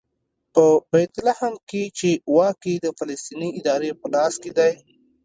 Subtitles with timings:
[0.53, 4.73] په بیت لحم کې چې واک یې د فلسطیني ادارې په لاس کې دی.